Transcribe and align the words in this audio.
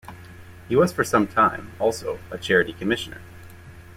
He 0.67 0.75
was 0.75 0.91
for 0.91 1.03
some 1.03 1.27
time, 1.27 1.73
also, 1.77 2.17
a 2.31 2.37
charity 2.39 2.73
commissioner. 2.73 3.21